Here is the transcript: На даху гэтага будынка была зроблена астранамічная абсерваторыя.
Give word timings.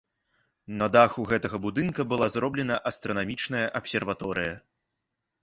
На 0.79 0.87
даху 0.95 1.25
гэтага 1.31 1.59
будынка 1.65 2.01
была 2.15 2.31
зроблена 2.37 2.79
астранамічная 2.93 3.63
абсерваторыя. 3.83 4.59